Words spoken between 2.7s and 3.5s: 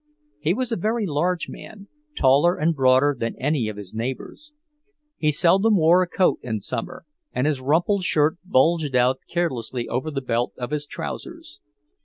broader than